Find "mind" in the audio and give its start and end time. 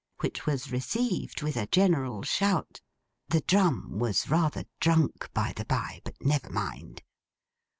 6.49-7.03